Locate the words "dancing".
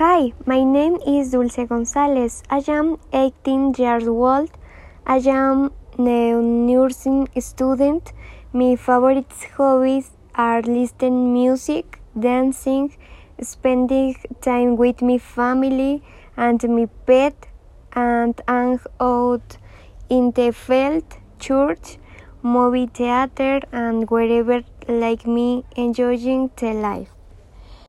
12.18-12.96